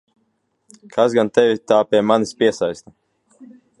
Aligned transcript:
Kas 0.95 1.15
gan 1.17 1.29
tevi 1.37 1.59
tā 1.73 1.79
pie 1.91 2.01
manis 2.13 2.33
piesaista? 2.41 2.95